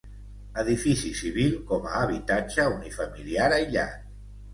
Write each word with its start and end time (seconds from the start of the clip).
Edifici 0.59 1.11
civil 1.19 1.53
com 1.71 1.85
a 1.89 1.91
habitatge 1.97 2.65
unifamiliar 2.77 3.51
aïllat. 3.59 4.09